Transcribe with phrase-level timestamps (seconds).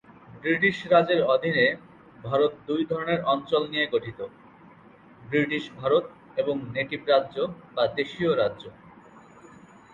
[0.41, 1.65] British রাজের অধীনে
[2.19, 4.19] ভারত দুই ধরনের অঞ্চল নিয়ে গঠিত:
[5.21, 6.05] ব্রিটিশ ভারত
[6.37, 7.35] এবং নেটিভ রাজ্য
[7.75, 8.63] বা দেশীয় রাজ্য।